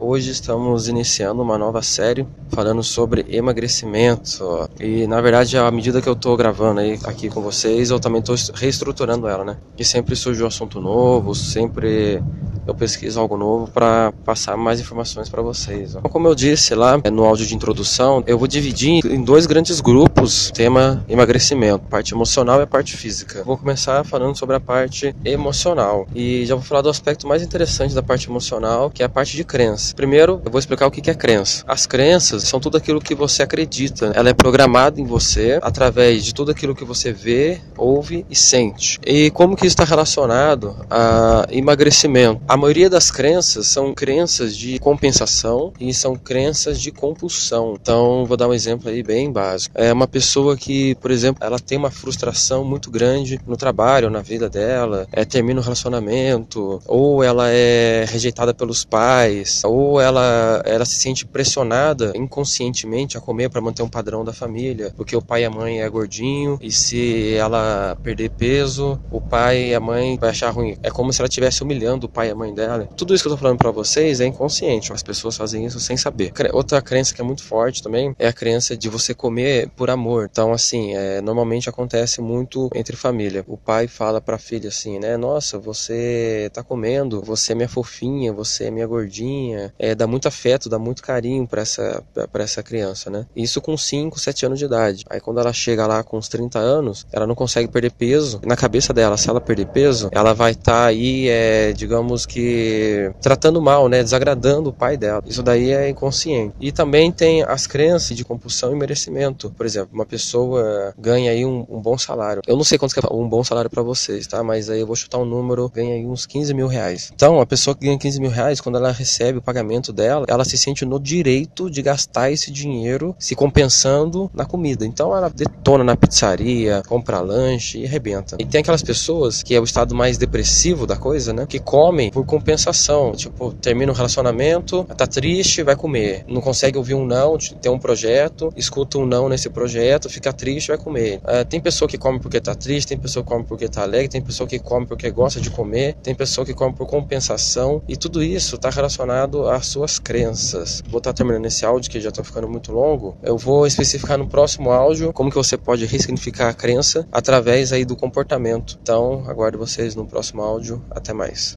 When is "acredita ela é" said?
33.42-34.34